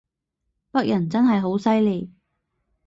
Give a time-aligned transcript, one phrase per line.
[0.71, 2.11] 北人真係好犀利